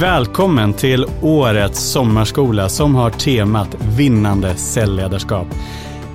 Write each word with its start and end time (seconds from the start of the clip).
Välkommen 0.00 0.74
till 0.74 1.06
årets 1.22 1.80
sommarskola 1.80 2.68
som 2.68 2.94
har 2.94 3.10
temat 3.10 3.76
vinnande 3.96 4.56
säljledarskap. 4.56 5.46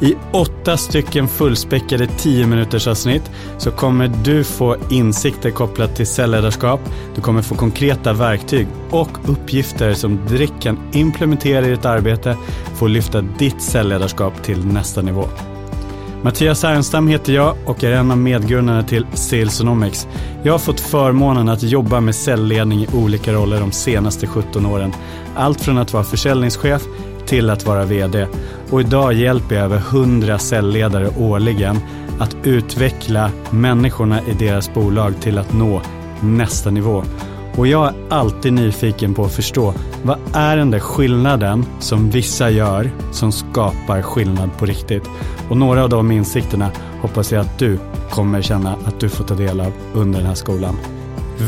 I 0.02 0.16
åtta 0.32 0.78
stycken 0.78 1.28
fullspäckade 1.28 2.08
10 2.08 2.48
minuters 2.48 2.88
avsnitt 2.88 3.32
så 3.58 3.72
kommer 3.72 4.12
du 4.24 4.44
få 4.44 4.76
insikter 4.90 5.52
kopplat 5.52 5.96
till 5.96 6.08
säljledarskap. 6.08 6.80
Du 7.16 7.22
kommer 7.22 7.42
få 7.42 7.56
konkreta 7.56 8.14
verktyg 8.14 8.68
och 8.90 9.30
uppgifter 9.30 9.94
som 9.94 10.20
direkt 10.28 10.62
kan 10.62 10.80
implementera 10.94 11.66
i 11.66 11.70
ditt 11.70 11.86
arbete 11.86 12.38
för 12.76 12.86
att 12.86 12.92
lyfta 12.92 13.22
ditt 13.22 13.62
säljledarskap 13.62 14.44
till 14.44 14.66
nästa 14.66 15.02
nivå. 15.02 15.26
Mattias 16.24 16.64
Ernstam 16.64 17.08
heter 17.08 17.34
jag 17.34 17.56
och 17.66 17.84
är 17.84 17.92
en 17.92 18.12
av 18.12 18.18
medgrundarna 18.18 18.84
till 18.84 19.06
Salesonomics. 19.14 20.08
Jag 20.44 20.54
har 20.54 20.60
fått 20.60 20.80
förmånen 20.80 21.50
att 21.50 21.64
jobba 21.64 22.00
med 22.00 22.16
säljledning 22.16 22.80
i 22.84 22.88
olika 22.94 23.34
roller 23.34 23.60
de 23.60 23.72
senaste 23.72 24.28
17 24.28 24.66
åren. 24.66 24.94
Allt 25.36 25.62
från 25.62 25.78
att 25.78 25.94
vara 25.94 26.04
försäljningschef 26.04 26.82
till 27.26 27.50
att 27.50 27.66
vara 27.66 27.86
VD. 27.86 28.28
Och 28.70 28.82
idag 28.82 29.14
hjälper 29.14 29.56
jag 29.56 29.64
över 29.64 29.78
100 29.78 30.40
säljledare 30.40 31.10
årligen 31.18 31.80
att 32.20 32.36
utveckla 32.44 33.32
människorna 33.50 34.22
i 34.22 34.34
deras 34.34 34.74
bolag 34.74 35.14
till 35.22 35.38
att 35.38 35.54
nå 35.54 35.82
nästa 36.22 36.72
nivå. 36.72 37.04
Och 37.56 37.68
jag 37.68 37.88
är 37.88 37.94
alltid 38.10 38.54
nyfiken 38.54 39.14
på 39.14 39.26
att 39.26 39.34
förstå 39.34 39.74
vad 40.04 40.18
är 40.34 40.58
den 40.58 40.72
där 40.72 40.80
skillnaden 40.80 41.66
som 41.80 42.10
vissa 42.10 42.50
gör 42.50 42.92
som 43.12 43.32
skapar 43.32 44.02
skillnad 44.02 44.50
på 44.58 44.66
riktigt? 44.66 45.04
Och 45.50 45.58
några 45.58 45.84
av 45.84 45.90
de 45.90 46.12
insikterna 46.12 46.72
hoppas 47.02 47.32
jag 47.32 47.42
att 47.42 47.60
du 47.60 47.80
kommer 48.10 48.42
känna 48.42 48.76
att 48.86 49.00
du 49.00 49.10
får 49.10 49.24
ta 49.24 49.36
del 49.36 49.60
av 49.60 49.72
under 49.94 50.20
den 50.20 50.28
här 50.28 50.36
skolan. 50.36 50.78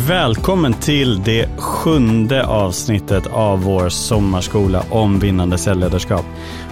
Välkommen 0.08 0.74
till 0.74 1.24
det 1.24 1.50
sjunde 1.58 2.46
avsnittet 2.46 3.28
av 3.28 3.62
vår 3.62 3.90
sommarskola 3.90 4.84
om 4.90 5.20
vinnande 5.20 5.58
säljledarskap. 5.58 6.26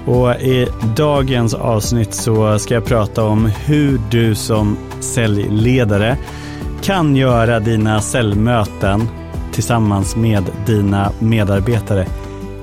Och 0.06 0.32
I 0.32 0.68
dagens 0.96 1.54
avsnitt 1.54 2.14
så 2.14 2.60
ska 2.60 2.74
jag 2.74 2.86
prata 2.86 3.24
om 3.24 3.46
hur 3.46 4.02
du 4.12 4.36
som 4.36 4.78
säljledare 5.00 6.18
kan 6.82 7.16
göra 7.16 7.60
dina 7.60 8.02
säljmöten 8.02 9.08
tillsammans 9.52 10.16
med 10.16 10.44
dina 10.66 11.12
medarbetare 11.20 12.08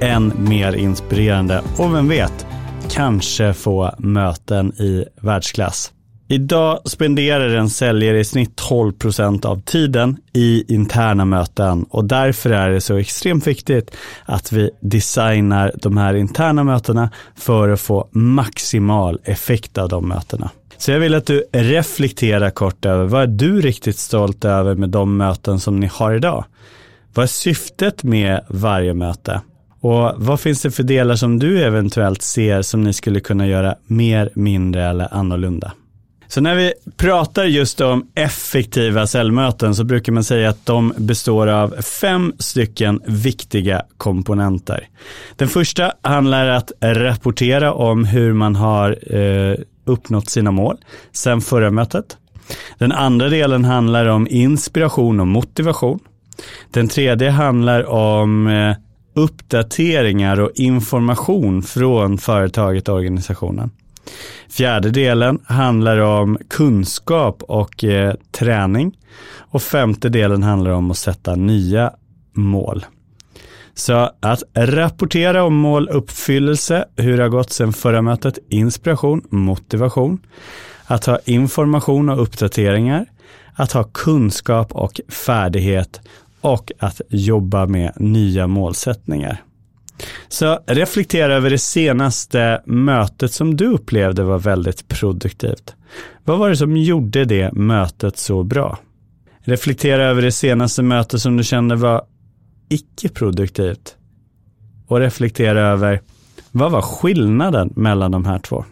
än 0.01 0.33
mer 0.37 0.73
inspirerande 0.73 1.63
och 1.77 1.95
vem 1.95 2.09
vet, 2.09 2.47
kanske 2.91 3.55
få 3.55 3.95
möten 3.99 4.73
i 4.73 5.05
världsklass. 5.21 5.93
Idag 6.31 6.81
spenderar 6.85 7.55
en 7.55 7.71
säljare 7.71 8.21
i 8.21 8.25
snitt 8.25 8.63
12% 8.71 9.47
av 9.47 9.61
tiden 9.61 10.17
i 10.33 10.75
interna 10.75 11.25
möten 11.25 11.85
och 11.91 12.05
därför 12.05 12.51
är 12.51 12.71
det 12.71 12.81
så 12.81 12.97
extremt 12.97 13.47
viktigt 13.47 13.91
att 14.25 14.53
vi 14.53 14.71
designar 14.81 15.73
de 15.83 15.97
här 15.97 16.15
interna 16.15 16.65
mötena 16.65 17.11
för 17.37 17.69
att 17.69 17.81
få 17.81 18.09
maximal 18.13 19.19
effekt 19.25 19.79
av 19.79 19.89
de 19.89 20.09
mötena. 20.09 20.51
Så 20.79 20.91
jag 20.91 21.01
vill 21.01 21.15
att 21.15 21.27
du 21.27 21.45
reflekterar 21.53 22.51
kort 22.51 22.85
över 22.85 23.05
vad 23.05 23.23
är 23.23 23.27
du 23.27 23.61
riktigt 23.61 23.99
stolt 23.99 24.45
över 24.45 24.75
med 24.75 24.89
de 24.89 25.17
möten 25.17 25.61
som 25.61 25.81
ni 25.81 25.87
har 25.93 26.15
idag? 26.15 26.45
Vad 27.15 27.23
är 27.23 27.27
syftet 27.27 28.03
med 28.03 28.45
varje 28.49 28.95
möte? 28.95 29.41
Och 29.81 30.13
vad 30.17 30.41
finns 30.41 30.63
det 30.63 30.71
för 30.71 30.83
delar 30.83 31.17
som 31.17 31.39
du 31.39 31.63
eventuellt 31.63 32.23
ser 32.23 32.63
som 32.63 32.85
ni 32.85 32.93
skulle 32.93 33.21
kunna 33.21 33.47
göra 33.47 33.75
mer, 33.87 34.31
mindre 34.35 34.85
eller 34.85 35.15
annorlunda? 35.15 35.73
Så 36.31 36.41
när 36.41 36.55
vi 36.55 36.73
pratar 36.97 37.45
just 37.45 37.81
om 37.81 38.07
effektiva 38.15 39.07
säljmöten 39.07 39.75
så 39.75 39.85
brukar 39.85 40.13
man 40.13 40.25
säga 40.25 40.51
att 40.51 40.67
de 40.67 40.93
består 40.97 41.47
av 41.47 41.75
fem 41.83 42.33
stycken 42.39 43.01
viktiga 43.07 43.83
komponenter. 43.97 44.89
Den 45.37 45.49
första 45.49 45.93
handlar 46.03 46.51
om 46.51 46.57
att 46.57 46.73
rapportera 46.81 47.73
om 47.73 48.05
hur 48.05 48.33
man 48.33 48.57
har 48.57 49.15
eh, 49.17 49.55
uppnått 49.85 50.31
sina 50.31 50.51
mål 50.51 50.77
sen 51.13 51.41
förra 51.41 51.71
mötet. 51.71 52.17
Den 52.79 52.93
andra 52.93 53.29
delen 53.29 53.65
handlar 53.65 54.07
om 54.07 54.29
inspiration 54.31 55.21
och 55.21 55.27
motivation. 55.27 55.99
Den 56.71 56.89
tredje 56.89 57.31
handlar 57.31 57.87
om 57.87 58.47
eh, 58.47 58.77
uppdateringar 59.15 60.41
och 60.41 60.51
information 60.55 61.63
från 61.63 62.19
företaget 62.19 62.89
och 62.89 62.95
organisationen. 62.95 63.71
Fjärde 64.49 64.91
delen 64.91 65.39
handlar 65.45 65.99
om 65.99 66.39
kunskap 66.49 67.43
och 67.43 67.85
eh, 67.85 68.15
träning. 68.33 68.99
Och 69.37 69.63
femte 69.63 70.09
delen 70.09 70.43
handlar 70.43 70.71
om 70.71 70.91
att 70.91 70.99
sätta 70.99 71.35
nya 71.35 71.93
mål. 72.33 72.87
Så 73.75 74.11
att 74.21 74.43
rapportera 74.55 75.45
om 75.45 75.55
måluppfyllelse, 75.55 76.85
hur 76.97 77.17
det 77.17 77.23
har 77.23 77.31
gått 77.31 77.53
sedan 77.53 77.73
förra 77.73 78.03
mötet, 78.03 78.39
inspiration, 78.49 79.23
motivation. 79.31 80.19
Att 80.85 81.05
ha 81.05 81.19
information 81.25 82.09
och 82.09 82.23
uppdateringar. 82.23 83.07
Att 83.55 83.73
ha 83.73 83.85
kunskap 83.85 84.73
och 84.73 85.01
färdighet 85.09 86.01
och 86.41 86.73
att 86.79 87.01
jobba 87.09 87.67
med 87.67 87.93
nya 87.97 88.47
målsättningar. 88.47 89.43
Så 90.29 90.59
reflektera 90.67 91.35
över 91.35 91.51
det 91.51 91.59
senaste 91.59 92.63
mötet 92.67 93.33
som 93.33 93.57
du 93.57 93.67
upplevde 93.67 94.23
var 94.23 94.39
väldigt 94.39 94.89
produktivt. 94.89 95.75
Vad 96.25 96.39
var 96.39 96.49
det 96.49 96.57
som 96.57 96.77
gjorde 96.77 97.25
det 97.25 97.53
mötet 97.53 98.19
så 98.19 98.43
bra? 98.43 98.79
Reflektera 99.41 100.05
över 100.05 100.23
det 100.23 100.33
senaste 100.33 100.83
mötet 100.83 101.21
som 101.21 101.37
du 101.37 101.45
kände 101.45 101.77
var 101.77 102.03
icke-produktivt. 102.69 103.97
Och 104.87 104.99
reflektera 104.99 105.61
över 105.61 106.01
vad 106.51 106.73
var 106.73 106.83
skillnaden 106.83 107.73
mellan 107.77 108.11
de 108.11 108.25
här 108.25 108.39
två? 108.39 108.65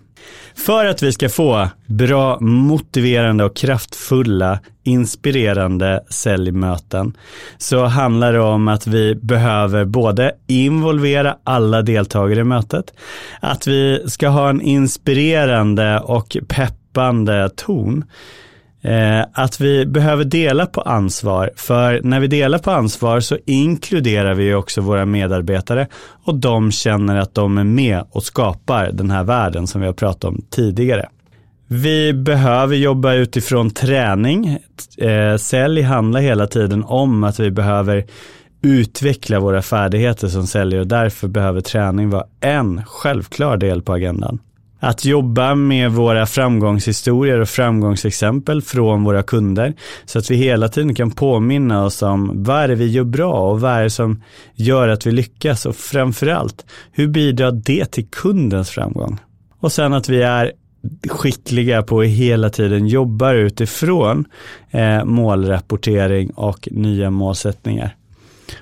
För 0.55 0.85
att 0.85 1.03
vi 1.03 1.13
ska 1.13 1.29
få 1.29 1.69
bra, 1.87 2.41
motiverande 2.41 3.45
och 3.45 3.57
kraftfulla, 3.57 4.59
inspirerande 4.85 6.05
säljmöten 6.11 7.17
så 7.59 7.85
handlar 7.85 8.33
det 8.33 8.41
om 8.41 8.69
att 8.69 8.87
vi 8.87 9.15
behöver 9.15 9.85
både 9.85 10.33
involvera 10.47 11.37
alla 11.45 11.83
deltagare 11.83 12.41
i 12.41 12.45
mötet, 12.45 12.93
att 13.41 13.67
vi 13.67 14.11
ska 14.11 14.29
ha 14.29 14.51
en 14.51 14.61
inspirerande 14.61 16.01
och 16.01 16.37
peppande 16.49 17.51
ton 17.57 18.05
Eh, 18.87 19.25
att 19.33 19.61
vi 19.61 19.87
behöver 19.87 20.25
dela 20.25 20.67
på 20.67 20.81
ansvar, 20.81 21.51
för 21.57 22.01
när 22.03 22.21
vi 22.21 22.27
delar 22.27 22.59
på 22.59 22.71
ansvar 22.71 23.21
så 23.21 23.39
inkluderar 23.47 24.35
vi 24.35 24.55
också 24.55 24.81
våra 24.81 25.07
medarbetare 25.07 25.87
och 26.25 26.35
de 26.35 26.73
känner 26.73 27.17
att 27.17 27.35
de 27.35 27.59
är 27.59 27.65
med 27.65 28.05
och 28.11 28.23
skapar 28.23 28.91
den 28.93 29.11
här 29.11 29.25
världen 29.25 29.67
som 29.67 29.81
vi 29.81 29.87
har 29.87 29.95
pratat 29.95 30.25
om 30.25 30.45
tidigare. 30.51 31.09
Vi 31.69 32.13
behöver 32.13 32.77
jobba 32.77 33.15
utifrån 33.15 33.71
träning. 33.71 34.59
Eh, 34.99 35.37
sälj 35.37 35.83
handlar 35.83 36.21
hela 36.21 36.47
tiden 36.47 36.85
om 36.85 37.25
att 37.25 37.41
vi 37.41 37.51
behöver 37.51 38.05
utveckla 38.63 39.41
våra 39.41 39.63
färdigheter 39.63 40.29
som 40.29 40.47
säljare 40.47 40.81
och 40.81 40.87
därför 40.87 41.29
behöver 41.29 41.61
träning 41.61 42.11
vara 42.11 42.27
en 42.41 42.85
självklar 42.85 43.57
del 43.57 43.83
på 43.83 43.93
agendan. 43.93 44.39
Att 44.79 45.05
jobba 45.05 45.55
med 45.55 45.93
våra 45.93 46.27
framgångshistorier 46.27 47.41
och 47.41 47.49
framgångsexempel 47.49 48.63
från 48.63 49.05
våra 49.05 49.23
kunder 49.23 49.75
så 50.05 50.19
att 50.19 50.31
vi 50.31 50.37
hela 50.37 50.69
tiden 50.69 50.95
kan 50.95 51.11
påminna 51.11 51.85
oss 51.85 52.03
om 52.03 52.31
vad 52.45 52.63
är 52.63 52.69
det 52.69 52.75
vi 52.75 52.87
gör 52.87 53.05
bra 53.05 53.33
och 53.33 53.61
vad 53.61 53.73
är 53.73 53.83
det 53.83 53.91
som 53.91 54.23
gör 54.55 54.89
att 54.89 55.07
vi 55.07 55.13
lyckas 55.13 55.67
och 55.67 55.77
framförallt 55.77 56.67
hur 56.93 57.09
bidrar 57.09 57.53
det 57.53 57.85
till 57.85 58.07
kundens 58.07 58.71
framgång? 58.71 59.19
Och 59.61 59.73
sen 59.73 59.93
att 59.93 60.09
vi 60.09 60.23
är 60.23 60.53
skickliga 61.09 61.83
på 61.83 62.01
att 62.01 62.07
hela 62.07 62.51
tiden 62.51 62.87
jobba 62.87 63.33
utifrån 63.33 64.25
eh, 64.71 65.05
målrapportering 65.05 66.31
och 66.31 66.69
nya 66.71 67.11
målsättningar. 67.11 67.97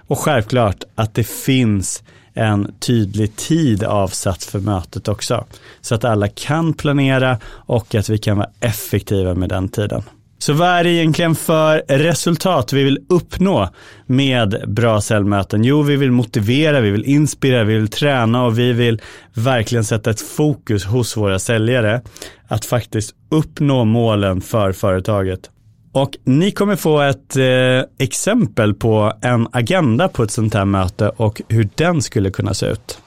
Och 0.07 0.19
självklart 0.19 0.85
att 0.95 1.15
det 1.15 1.25
finns 1.29 2.03
en 2.35 2.75
tydlig 2.79 3.37
tid 3.37 3.85
avsatt 3.85 4.45
för 4.45 4.59
mötet 4.59 5.09
också. 5.09 5.45
Så 5.81 5.95
att 5.95 6.05
alla 6.05 6.29
kan 6.29 6.75
planera 6.75 7.39
och 7.47 7.95
att 7.95 8.09
vi 8.09 8.19
kan 8.19 8.37
vara 8.37 8.51
effektiva 8.61 9.35
med 9.35 9.49
den 9.49 9.69
tiden. 9.69 10.03
Så 10.39 10.53
vad 10.53 10.69
är 10.69 10.85
det 10.85 10.91
egentligen 10.91 11.35
för 11.35 11.83
resultat 11.89 12.73
vi 12.73 12.85
vill 12.85 12.99
uppnå 13.09 13.69
med 14.07 14.65
bra 14.67 15.01
säljmöten? 15.01 15.65
Jo, 15.65 15.83
vi 15.83 15.97
vill 15.97 16.11
motivera, 16.11 16.81
vi 16.81 16.91
vill 16.91 17.05
inspirera, 17.05 17.65
vi 17.65 17.75
vill 17.75 17.89
träna 17.89 18.45
och 18.45 18.59
vi 18.59 18.73
vill 18.73 19.01
verkligen 19.35 19.85
sätta 19.85 20.11
ett 20.11 20.21
fokus 20.21 20.85
hos 20.85 21.17
våra 21.17 21.39
säljare 21.39 22.03
att 22.49 22.65
faktiskt 22.65 23.15
uppnå 23.29 23.85
målen 23.85 24.41
för 24.41 24.73
företaget. 24.73 25.51
Och 25.95 26.17
ni 26.25 26.51
kommer 26.51 26.77
få 26.77 27.01
ett 27.01 27.37
eh, 27.37 28.05
exempel 28.05 28.75
på 28.75 29.13
en 29.23 29.49
agenda 29.53 30.09
på 30.09 30.23
ett 30.23 30.31
sånt 30.31 30.55
här 30.55 30.65
möte 30.65 31.09
och 31.09 31.43
hur 31.49 31.69
den 31.75 32.03
skulle 32.03 32.31
kunna 32.31 32.55
se 32.55 32.67
ut. 32.67 32.99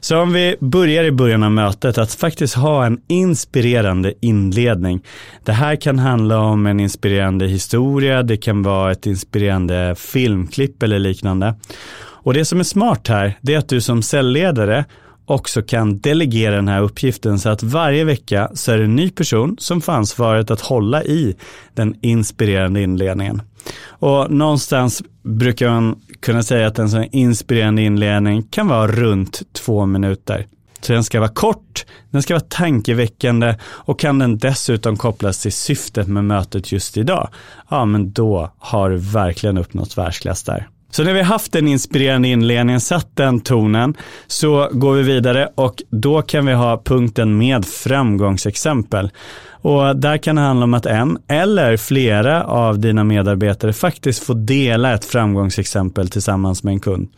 Så 0.00 0.20
om 0.20 0.32
vi 0.32 0.56
börjar 0.60 1.04
i 1.04 1.12
början 1.12 1.42
av 1.42 1.52
mötet, 1.52 1.98
att 1.98 2.14
faktiskt 2.14 2.54
ha 2.54 2.86
en 2.86 3.00
inspirerande 3.08 4.14
inledning. 4.20 5.04
Det 5.44 5.52
här 5.52 5.76
kan 5.76 5.98
handla 5.98 6.38
om 6.38 6.66
en 6.66 6.80
inspirerande 6.80 7.46
historia, 7.46 8.22
det 8.22 8.36
kan 8.36 8.62
vara 8.62 8.92
ett 8.92 9.06
inspirerande 9.06 9.94
filmklipp 9.98 10.82
eller 10.82 10.98
liknande. 10.98 11.54
Och 11.96 12.34
det 12.34 12.44
som 12.44 12.60
är 12.60 12.64
smart 12.64 13.08
här, 13.08 13.38
det 13.40 13.54
är 13.54 13.58
att 13.58 13.68
du 13.68 13.80
som 13.80 14.02
säljledare 14.02 14.84
också 15.26 15.62
kan 15.62 15.98
delegera 15.98 16.56
den 16.56 16.68
här 16.68 16.82
uppgiften 16.82 17.38
så 17.38 17.48
att 17.48 17.62
varje 17.62 18.04
vecka 18.04 18.50
så 18.54 18.72
är 18.72 18.78
det 18.78 18.84
en 18.84 18.96
ny 18.96 19.10
person 19.10 19.56
som 19.58 19.80
får 19.80 19.92
ansvaret 19.92 20.50
att 20.50 20.60
hålla 20.60 21.04
i 21.04 21.36
den 21.74 21.94
inspirerande 22.00 22.82
inledningen. 22.82 23.42
Och 23.86 24.30
någonstans 24.30 25.02
brukar 25.22 25.70
man 25.70 26.00
kunna 26.20 26.42
säga 26.42 26.66
att 26.66 26.78
en 26.78 26.90
sån 26.90 27.04
inspirerande 27.04 27.82
inledning 27.82 28.42
kan 28.42 28.68
vara 28.68 28.86
runt 28.86 29.42
två 29.52 29.86
minuter. 29.86 30.46
Så 30.80 30.92
den 30.92 31.04
ska 31.04 31.20
vara 31.20 31.30
kort, 31.30 31.86
den 32.10 32.22
ska 32.22 32.34
vara 32.34 32.44
tankeväckande 32.48 33.54
och 33.62 34.00
kan 34.00 34.18
den 34.18 34.38
dessutom 34.38 34.96
kopplas 34.96 35.38
till 35.38 35.52
syftet 35.52 36.08
med 36.08 36.24
mötet 36.24 36.72
just 36.72 36.96
idag, 36.96 37.28
ja 37.68 37.84
men 37.84 38.12
då 38.12 38.50
har 38.58 38.90
du 38.90 38.96
verkligen 38.96 39.58
uppnått 39.58 39.98
världsklass 39.98 40.42
där. 40.42 40.68
Så 40.94 41.04
när 41.04 41.14
vi 41.14 41.22
haft 41.22 41.52
den 41.52 41.68
inspirerande 41.68 42.28
inledningen, 42.28 42.80
satt 42.80 43.08
den 43.14 43.40
tonen, 43.40 43.94
så 44.26 44.68
går 44.72 44.94
vi 44.94 45.02
vidare 45.02 45.48
och 45.54 45.82
då 45.90 46.22
kan 46.22 46.46
vi 46.46 46.52
ha 46.52 46.82
punkten 46.84 47.38
med 47.38 47.64
framgångsexempel. 47.64 49.10
Och 49.50 49.96
där 49.96 50.16
kan 50.16 50.36
det 50.36 50.42
handla 50.42 50.64
om 50.64 50.74
att 50.74 50.86
en 50.86 51.18
eller 51.28 51.76
flera 51.76 52.44
av 52.44 52.78
dina 52.78 53.04
medarbetare 53.04 53.72
faktiskt 53.72 54.24
får 54.24 54.34
dela 54.34 54.94
ett 54.94 55.04
framgångsexempel 55.04 56.08
tillsammans 56.08 56.62
med 56.62 56.72
en 56.72 56.80
kund. 56.80 57.08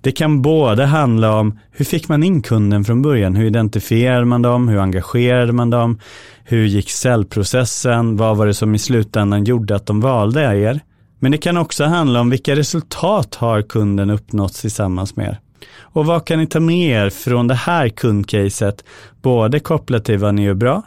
Det 0.00 0.12
kan 0.12 0.42
både 0.42 0.84
handla 0.84 1.36
om 1.36 1.58
hur 1.70 1.84
fick 1.84 2.08
man 2.08 2.22
in 2.22 2.42
kunden 2.42 2.84
från 2.84 3.02
början? 3.02 3.36
Hur 3.36 3.46
identifierade 3.46 4.24
man 4.24 4.42
dem? 4.42 4.68
Hur 4.68 4.78
engagerade 4.78 5.52
man 5.52 5.70
dem? 5.70 5.98
Hur 6.44 6.66
gick 6.66 6.90
säljprocessen? 6.90 8.16
Vad 8.16 8.36
var 8.36 8.46
det 8.46 8.54
som 8.54 8.74
i 8.74 8.78
slutändan 8.78 9.44
gjorde 9.44 9.76
att 9.76 9.86
de 9.86 10.00
valde 10.00 10.40
er? 10.40 10.80
Men 11.18 11.32
det 11.32 11.38
kan 11.38 11.56
också 11.56 11.84
handla 11.84 12.20
om 12.20 12.30
vilka 12.30 12.56
resultat 12.56 13.34
har 13.34 13.62
kunden 13.62 14.10
uppnått 14.10 14.54
tillsammans 14.54 15.16
med 15.16 15.26
er? 15.26 15.40
Och 15.80 16.06
vad 16.06 16.26
kan 16.26 16.38
ni 16.38 16.46
ta 16.46 16.60
med 16.60 16.88
er 16.88 17.10
från 17.10 17.46
det 17.46 17.54
här 17.54 17.88
kundcaset, 17.88 18.84
både 19.22 19.60
kopplat 19.60 20.04
till 20.04 20.18
vad 20.18 20.34
ni 20.34 20.44
gör 20.44 20.54
bra 20.54 20.82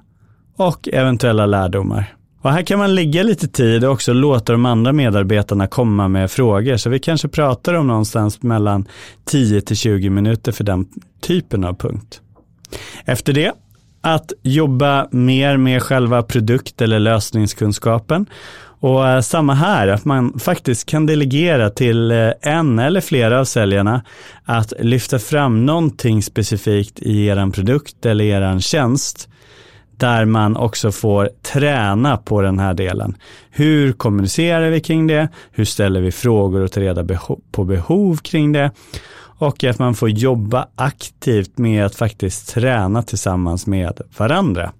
och 0.57 0.89
eventuella 0.93 1.45
lärdomar? 1.45 2.15
Och 2.41 2.51
här 2.51 2.61
kan 2.61 2.79
man 2.79 2.95
lägga 2.95 3.23
lite 3.23 3.47
tid 3.47 3.85
och 3.85 3.91
också 3.91 4.13
låta 4.13 4.51
de 4.51 4.65
andra 4.65 4.93
medarbetarna 4.93 5.67
komma 5.67 6.07
med 6.07 6.31
frågor. 6.31 6.77
Så 6.77 6.89
vi 6.89 6.99
kanske 6.99 7.27
pratar 7.27 7.73
om 7.73 7.87
någonstans 7.87 8.41
mellan 8.41 8.87
10 9.25 9.61
till 9.61 9.77
20 9.77 10.09
minuter 10.09 10.51
för 10.51 10.63
den 10.63 10.85
typen 11.21 11.63
av 11.63 11.73
punkt. 11.73 12.21
Efter 13.05 13.33
det, 13.33 13.51
att 14.01 14.31
jobba 14.43 15.07
mer 15.11 15.57
med 15.57 15.83
själva 15.83 16.23
produkt 16.23 16.81
eller 16.81 16.99
lösningskunskapen 16.99 18.25
och 18.81 19.07
eh, 19.07 19.21
samma 19.21 19.53
här, 19.53 19.87
att 19.87 20.05
man 20.05 20.39
faktiskt 20.39 20.85
kan 20.85 21.05
delegera 21.05 21.69
till 21.69 22.11
eh, 22.11 22.31
en 22.41 22.79
eller 22.79 23.01
flera 23.01 23.39
av 23.39 23.45
säljarna 23.45 24.03
att 24.45 24.73
lyfta 24.79 25.19
fram 25.19 25.65
någonting 25.65 26.23
specifikt 26.23 26.99
i 26.99 27.25
er 27.25 27.51
produkt 27.51 28.05
eller 28.05 28.25
er 28.25 28.59
tjänst 28.59 29.29
där 29.97 30.25
man 30.25 30.57
också 30.57 30.91
får 30.91 31.29
träna 31.41 32.17
på 32.17 32.41
den 32.41 32.59
här 32.59 32.73
delen. 32.73 33.17
Hur 33.51 33.93
kommunicerar 33.93 34.69
vi 34.69 34.79
kring 34.79 35.07
det? 35.07 35.29
Hur 35.51 35.65
ställer 35.65 36.01
vi 36.01 36.11
frågor 36.11 36.61
och 36.61 36.71
tar 36.71 36.81
reda 36.81 37.19
på 37.51 37.63
behov 37.63 38.15
kring 38.15 38.51
det? 38.51 38.71
Och 39.17 39.63
att 39.63 39.79
man 39.79 39.95
får 39.95 40.09
jobba 40.09 40.67
aktivt 40.75 41.57
med 41.57 41.85
att 41.85 41.95
faktiskt 41.95 42.49
träna 42.49 43.03
tillsammans 43.03 43.67
med 43.67 44.01
varandra. 44.17 44.71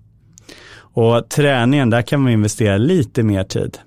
Och 0.93 1.29
träningen, 1.29 1.89
där 1.89 2.01
kan 2.01 2.21
man 2.21 2.31
investera 2.31 2.77
lite 2.77 3.23
mer 3.23 3.43
tid. 3.43 3.77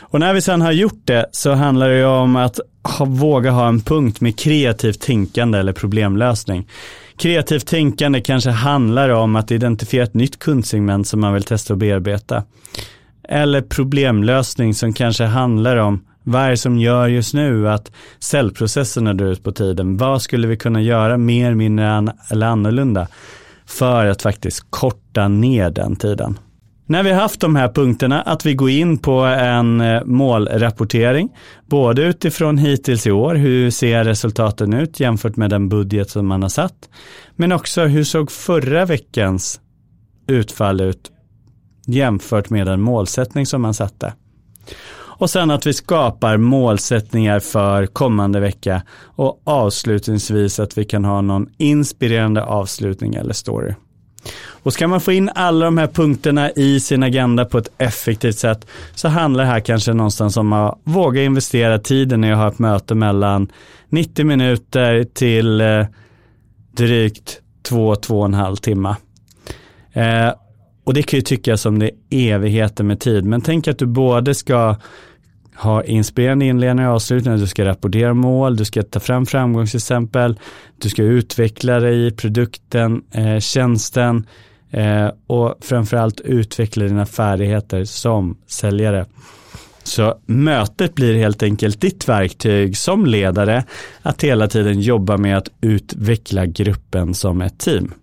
Och 0.00 0.20
när 0.20 0.34
vi 0.34 0.40
sen 0.40 0.60
har 0.60 0.72
gjort 0.72 1.02
det 1.04 1.26
så 1.32 1.52
handlar 1.52 1.88
det 1.88 2.04
om 2.04 2.36
att 2.36 2.60
ha, 2.82 3.04
våga 3.04 3.50
ha 3.50 3.68
en 3.68 3.80
punkt 3.80 4.20
med 4.20 4.38
kreativt 4.38 5.00
tänkande 5.00 5.58
eller 5.58 5.72
problemlösning. 5.72 6.68
Kreativt 7.16 7.66
tänkande 7.66 8.20
kanske 8.20 8.50
handlar 8.50 9.08
om 9.08 9.36
att 9.36 9.50
identifiera 9.50 10.04
ett 10.04 10.14
nytt 10.14 10.38
kundsegment 10.38 11.08
som 11.08 11.20
man 11.20 11.34
vill 11.34 11.42
testa 11.42 11.74
och 11.74 11.78
bearbeta. 11.78 12.44
Eller 13.28 13.60
problemlösning 13.60 14.74
som 14.74 14.92
kanske 14.92 15.24
handlar 15.24 15.76
om 15.76 16.04
vad 16.22 16.42
är 16.42 16.50
det 16.50 16.56
som 16.56 16.78
gör 16.78 17.08
just 17.08 17.34
nu 17.34 17.68
att 17.68 17.92
cellprocesserna 18.18 19.14
drar 19.14 19.26
ut 19.26 19.44
på 19.44 19.52
tiden? 19.52 19.96
Vad 19.96 20.22
skulle 20.22 20.46
vi 20.46 20.56
kunna 20.56 20.82
göra 20.82 21.16
mer, 21.16 21.54
mindre 21.54 22.12
eller 22.30 22.46
annorlunda 22.46 23.08
för 23.66 24.06
att 24.06 24.22
faktiskt 24.22 24.66
korta 24.70 25.28
ner 25.28 25.70
den 25.70 25.96
tiden? 25.96 26.38
När 26.90 27.02
vi 27.02 27.10
har 27.10 27.20
haft 27.20 27.40
de 27.40 27.56
här 27.56 27.68
punkterna, 27.68 28.22
att 28.22 28.46
vi 28.46 28.54
går 28.54 28.70
in 28.70 28.98
på 28.98 29.20
en 29.20 29.80
eh, 29.80 30.04
målrapportering, 30.04 31.28
både 31.66 32.02
utifrån 32.02 32.58
hittills 32.58 33.06
i 33.06 33.10
år, 33.10 33.34
hur 33.34 33.70
ser 33.70 34.04
resultaten 34.04 34.74
ut 34.74 35.00
jämfört 35.00 35.36
med 35.36 35.50
den 35.50 35.68
budget 35.68 36.10
som 36.10 36.26
man 36.26 36.42
har 36.42 36.48
satt, 36.48 36.88
men 37.36 37.52
också 37.52 37.84
hur 37.84 38.04
såg 38.04 38.30
förra 38.30 38.84
veckans 38.84 39.60
utfall 40.26 40.80
ut 40.80 41.10
jämfört 41.86 42.50
med 42.50 42.66
den 42.66 42.80
målsättning 42.80 43.46
som 43.46 43.62
man 43.62 43.74
satte. 43.74 44.12
Och 44.94 45.30
sen 45.30 45.50
att 45.50 45.66
vi 45.66 45.72
skapar 45.72 46.36
målsättningar 46.36 47.40
för 47.40 47.86
kommande 47.86 48.40
vecka 48.40 48.82
och 49.02 49.42
avslutningsvis 49.44 50.60
att 50.60 50.78
vi 50.78 50.84
kan 50.84 51.04
ha 51.04 51.20
någon 51.20 51.48
inspirerande 51.58 52.44
avslutning 52.44 53.14
eller 53.14 53.32
story. 53.32 53.74
Och 54.62 54.72
ska 54.72 54.88
man 54.88 55.00
få 55.00 55.12
in 55.12 55.30
alla 55.34 55.64
de 55.64 55.78
här 55.78 55.86
punkterna 55.86 56.50
i 56.50 56.80
sin 56.80 57.02
agenda 57.02 57.44
på 57.44 57.58
ett 57.58 57.70
effektivt 57.78 58.38
sätt 58.38 58.66
så 58.94 59.08
handlar 59.08 59.44
det 59.44 59.50
här 59.50 59.60
kanske 59.60 59.92
någonstans 59.92 60.36
om 60.36 60.52
att 60.52 60.78
våga 60.84 61.22
investera 61.22 61.78
tiden 61.78 62.24
i 62.24 62.32
att 62.32 62.38
ha 62.38 62.48
ett 62.48 62.58
möte 62.58 62.94
mellan 62.94 63.52
90 63.88 64.24
minuter 64.24 65.04
till 65.04 65.60
eh, 65.60 65.86
drygt 66.76 67.40
2-2,5 67.68 68.56
timmar. 68.56 68.96
Eh, 69.92 70.32
och 70.84 70.94
det 70.94 71.02
kan 71.02 71.16
ju 71.16 71.22
tyckas 71.22 71.60
som 71.60 71.78
det 71.78 71.90
är 72.10 72.34
evigheter 72.34 72.84
med 72.84 73.00
tid, 73.00 73.24
men 73.24 73.40
tänk 73.40 73.68
att 73.68 73.78
du 73.78 73.86
både 73.86 74.34
ska 74.34 74.76
ha 75.54 75.84
inspirerande 75.84 76.44
inledning 76.44 76.86
och 76.86 76.94
avslutning, 76.94 77.36
du 77.36 77.46
ska 77.46 77.64
rapportera 77.64 78.14
mål, 78.14 78.56
du 78.56 78.64
ska 78.64 78.82
ta 78.82 79.00
fram 79.00 79.26
framgångsexempel, 79.26 80.38
du 80.78 80.88
ska 80.88 81.02
utveckla 81.02 81.80
dig 81.80 82.06
i 82.06 82.10
produkten, 82.10 83.02
eh, 83.12 83.38
tjänsten 83.38 84.26
eh, 84.70 85.10
och 85.26 85.54
framförallt 85.60 86.20
utveckla 86.20 86.84
dina 86.84 87.06
färdigheter 87.06 87.84
som 87.84 88.38
säljare. 88.46 89.06
Så 89.82 90.18
mötet 90.26 90.94
blir 90.94 91.14
helt 91.14 91.42
enkelt 91.42 91.80
ditt 91.80 92.08
verktyg 92.08 92.76
som 92.76 93.06
ledare 93.06 93.64
att 94.02 94.24
hela 94.24 94.48
tiden 94.48 94.80
jobba 94.80 95.16
med 95.16 95.36
att 95.36 95.48
utveckla 95.60 96.46
gruppen 96.46 97.14
som 97.14 97.42
ett 97.42 97.58
team. 97.58 97.94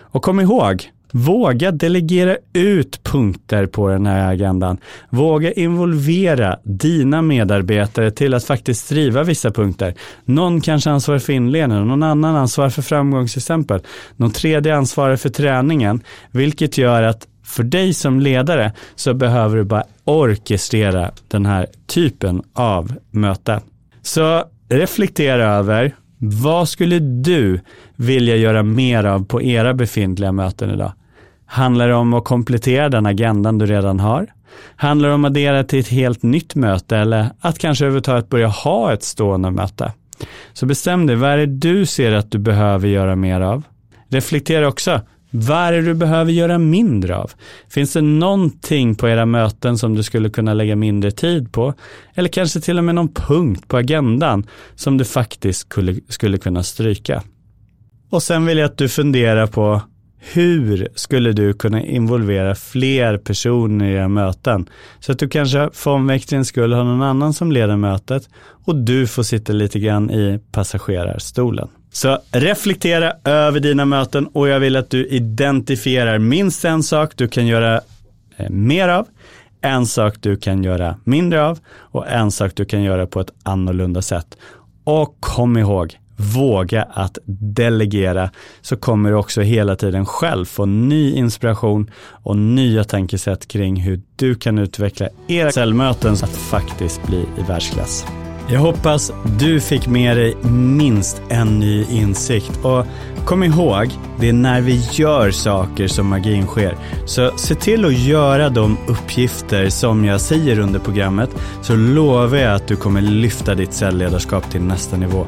Och 0.00 0.22
kom 0.22 0.40
ihåg, 0.40 0.90
Våga 1.12 1.70
delegera 1.70 2.36
ut 2.52 3.02
punkter 3.02 3.66
på 3.66 3.88
den 3.88 4.06
här 4.06 4.32
agendan. 4.32 4.78
Våga 5.10 5.52
involvera 5.52 6.58
dina 6.64 7.22
medarbetare 7.22 8.10
till 8.10 8.34
att 8.34 8.44
faktiskt 8.44 8.88
driva 8.88 9.22
vissa 9.22 9.50
punkter. 9.50 9.94
Någon 10.24 10.60
kanske 10.60 10.90
ansvarar 10.90 11.18
för 11.18 11.32
inledningen, 11.32 11.88
någon 11.88 12.02
annan 12.02 12.36
ansvarar 12.36 12.70
för 12.70 12.82
framgångsexempel, 12.82 13.80
någon 14.16 14.30
tredje 14.30 14.76
ansvarar 14.76 15.16
för 15.16 15.28
träningen, 15.28 16.00
vilket 16.30 16.78
gör 16.78 17.02
att 17.02 17.26
för 17.44 17.62
dig 17.62 17.94
som 17.94 18.20
ledare 18.20 18.72
så 18.94 19.14
behöver 19.14 19.56
du 19.56 19.64
bara 19.64 19.84
orkestrera 20.04 21.10
den 21.28 21.46
här 21.46 21.66
typen 21.86 22.42
av 22.52 22.92
möte. 23.10 23.60
Så 24.02 24.44
reflektera 24.68 25.44
över 25.44 25.94
vad 26.18 26.68
skulle 26.68 26.98
du 26.98 27.60
vilja 27.96 28.36
göra 28.36 28.62
mer 28.62 29.04
av 29.04 29.24
på 29.24 29.42
era 29.42 29.74
befintliga 29.74 30.32
möten 30.32 30.70
idag? 30.70 30.92
Handlar 31.46 31.88
det 31.88 31.94
om 31.94 32.14
att 32.14 32.24
komplettera 32.24 32.88
den 32.88 33.06
agendan 33.06 33.58
du 33.58 33.66
redan 33.66 34.00
har? 34.00 34.26
Handlar 34.76 35.08
det 35.08 35.14
om 35.14 35.24
att 35.24 35.30
addera 35.30 35.64
till 35.64 35.78
ett 35.78 35.88
helt 35.88 36.22
nytt 36.22 36.54
möte 36.54 36.96
eller 36.96 37.30
att 37.40 37.58
kanske 37.58 37.84
överhuvudtaget 37.84 38.28
börja 38.28 38.48
ha 38.48 38.92
ett 38.92 39.02
stående 39.02 39.50
möte? 39.50 39.92
Så 40.52 40.66
bestäm 40.66 41.06
dig, 41.06 41.16
vad 41.16 41.30
är 41.30 41.36
det 41.36 41.46
du 41.46 41.86
ser 41.86 42.12
att 42.12 42.30
du 42.30 42.38
behöver 42.38 42.88
göra 42.88 43.16
mer 43.16 43.40
av? 43.40 43.62
Reflektera 44.08 44.68
också, 44.68 45.00
vad 45.30 45.56
är 45.56 45.72
det 45.72 45.82
du 45.82 45.94
behöver 45.94 46.32
göra 46.32 46.58
mindre 46.58 47.16
av? 47.16 47.30
Finns 47.68 47.92
det 47.92 48.00
någonting 48.00 48.94
på 48.94 49.08
era 49.08 49.26
möten 49.26 49.78
som 49.78 49.94
du 49.94 50.02
skulle 50.02 50.30
kunna 50.30 50.54
lägga 50.54 50.76
mindre 50.76 51.10
tid 51.10 51.52
på? 51.52 51.74
Eller 52.14 52.28
kanske 52.28 52.60
till 52.60 52.78
och 52.78 52.84
med 52.84 52.94
någon 52.94 53.12
punkt 53.12 53.68
på 53.68 53.76
agendan 53.76 54.46
som 54.74 54.98
du 54.98 55.04
faktiskt 55.04 55.60
skulle, 55.60 55.96
skulle 56.08 56.38
kunna 56.38 56.62
stryka? 56.62 57.22
Och 58.10 58.22
sen 58.22 58.46
vill 58.46 58.58
jag 58.58 58.66
att 58.66 58.78
du 58.78 58.88
funderar 58.88 59.46
på 59.46 59.82
hur 60.32 60.88
skulle 60.94 61.32
du 61.32 61.52
kunna 61.52 61.82
involvera 61.82 62.54
fler 62.54 63.18
personer 63.18 63.90
i 63.90 63.92
era 63.92 64.08
möten? 64.08 64.68
Så 65.00 65.12
att 65.12 65.18
du 65.18 65.28
kanske 65.28 65.70
för 65.72 65.90
omväxlings 65.90 66.48
skull 66.48 66.72
har 66.72 66.84
någon 66.84 67.02
annan 67.02 67.32
som 67.32 67.52
leder 67.52 67.76
mötet 67.76 68.28
och 68.64 68.76
du 68.76 69.06
får 69.06 69.22
sitta 69.22 69.52
lite 69.52 69.78
grann 69.78 70.10
i 70.10 70.40
passagerarstolen. 70.52 71.68
Så 71.92 72.18
reflektera 72.32 73.12
över 73.24 73.60
dina 73.60 73.84
möten 73.84 74.26
och 74.26 74.48
jag 74.48 74.60
vill 74.60 74.76
att 74.76 74.90
du 74.90 75.06
identifierar 75.06 76.18
minst 76.18 76.64
en 76.64 76.82
sak 76.82 77.12
du 77.16 77.28
kan 77.28 77.46
göra 77.46 77.80
eh, 78.36 78.50
mer 78.50 78.88
av, 78.88 79.06
en 79.60 79.86
sak 79.86 80.14
du 80.20 80.36
kan 80.36 80.64
göra 80.64 80.96
mindre 81.04 81.44
av 81.44 81.58
och 81.68 82.08
en 82.08 82.30
sak 82.30 82.52
du 82.54 82.64
kan 82.64 82.82
göra 82.82 83.06
på 83.06 83.20
ett 83.20 83.32
annorlunda 83.42 84.02
sätt. 84.02 84.36
Och 84.84 85.16
kom 85.20 85.56
ihåg, 85.56 85.98
våga 86.18 86.82
att 86.82 87.18
delegera 87.26 88.30
så 88.60 88.76
kommer 88.76 89.10
du 89.10 89.16
också 89.16 89.40
hela 89.40 89.76
tiden 89.76 90.06
själv 90.06 90.44
få 90.44 90.66
ny 90.66 91.12
inspiration 91.12 91.90
och 92.10 92.36
nya 92.36 92.84
tankesätt 92.84 93.48
kring 93.48 93.76
hur 93.76 94.00
du 94.16 94.34
kan 94.34 94.58
utveckla 94.58 95.08
era 95.28 95.52
cellmöten 95.52 96.12
att 96.12 96.36
faktiskt 96.36 97.06
bli 97.06 97.26
i 97.38 97.42
världsklass. 97.48 98.17
Jag 98.50 98.60
hoppas 98.60 99.12
du 99.38 99.60
fick 99.60 99.86
med 99.86 100.16
dig 100.16 100.36
minst 100.52 101.22
en 101.28 101.58
ny 101.58 101.84
insikt 101.90 102.52
och 102.62 102.86
kom 103.24 103.42
ihåg, 103.42 103.90
det 104.20 104.28
är 104.28 104.32
när 104.32 104.60
vi 104.60 104.82
gör 104.92 105.30
saker 105.30 105.88
som 105.88 106.06
magin 106.06 106.46
sker. 106.46 106.76
Så 107.04 107.30
se 107.36 107.54
till 107.54 107.84
att 107.84 107.98
göra 107.98 108.48
de 108.48 108.78
uppgifter 108.86 109.68
som 109.68 110.04
jag 110.04 110.20
säger 110.20 110.58
under 110.58 110.78
programmet 110.78 111.30
så 111.62 111.76
lovar 111.76 112.38
jag 112.38 112.54
att 112.54 112.68
du 112.68 112.76
kommer 112.76 113.00
lyfta 113.00 113.54
ditt 113.54 113.72
cellledarskap 113.72 114.50
till 114.50 114.62
nästa 114.62 114.96
nivå. 114.96 115.26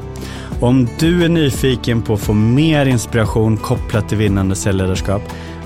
Om 0.61 0.87
du 0.99 1.23
är 1.23 1.29
nyfiken 1.29 2.01
på 2.01 2.13
att 2.13 2.19
få 2.19 2.33
mer 2.33 2.85
inspiration 2.85 3.57
kopplat 3.57 4.09
till 4.09 4.17
vinnande 4.17 4.55
cellledarskap, 4.55 5.21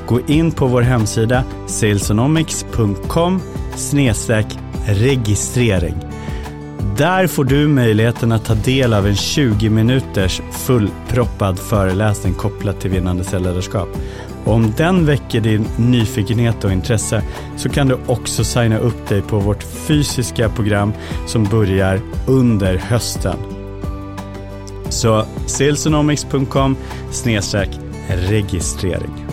gå 0.08 0.20
in 0.28 0.52
på 0.52 0.68
vår 0.68 0.82
hemsida 0.82 1.44
salesonomics.com 1.68 3.42
registrering. 4.88 6.15
Där 6.98 7.28
får 7.28 7.44
du 7.44 7.68
möjligheten 7.68 8.32
att 8.32 8.46
ta 8.46 8.54
del 8.54 8.94
av 8.94 9.08
en 9.08 9.16
20 9.16 9.70
minuters 9.70 10.42
fullproppad 10.52 11.60
föreläsning 11.60 12.34
kopplat 12.34 12.82
till 12.82 12.92
vinnande 12.92 13.24
celledarskap. 13.24 13.88
Och 14.44 14.54
om 14.54 14.74
den 14.78 15.06
väcker 15.06 15.42
din 15.42 15.68
nyfikenhet 15.78 16.64
och 16.64 16.72
intresse 16.72 17.24
så 17.58 17.70
kan 17.70 17.88
du 17.88 17.98
också 18.06 18.44
signa 18.44 18.78
upp 18.78 19.08
dig 19.08 19.22
på 19.22 19.40
vårt 19.40 19.64
fysiska 19.64 20.50
program 20.50 20.94
som 21.28 21.44
börjar 21.44 22.02
under 22.28 22.78
hösten. 22.78 23.38
Så 24.90 25.26
salesonomics.com 25.48 26.76
registrering. 28.08 29.25